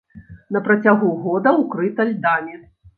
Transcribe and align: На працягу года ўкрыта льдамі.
На 0.57 0.61
працягу 0.69 1.13
года 1.27 1.55
ўкрыта 1.61 2.11
льдамі. 2.13 2.63